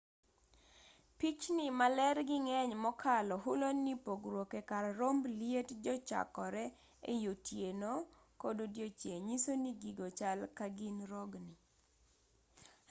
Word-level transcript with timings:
pichni 1.17 1.65
ma 1.79 1.87
lergi 1.97 2.37
ng'eny 2.45 2.73
mokalo 2.83 3.35
hulo 3.45 3.67
ni 3.83 3.93
pogruok 4.05 4.51
e 4.59 4.61
kar 4.69 4.85
romb 4.99 5.23
liet 5.39 5.69
kochakore 5.85 6.65
ei 7.11 7.21
otieno 7.33 7.93
kod 8.41 8.55
odiechieng' 8.65 9.25
nyiso 9.27 9.51
ni 9.63 9.71
gigo 9.81 10.07
chal 10.19 10.39
ka 10.57 10.65
gin 10.77 10.97
rogni 11.11 11.53